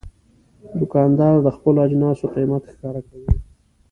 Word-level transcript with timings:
دوکاندار 0.79 1.35
د 1.43 1.47
خپلو 1.55 1.79
اجناسو 1.87 2.25
قیمت 2.35 2.63
ښکاره 2.71 3.01
کوي. 3.09 3.31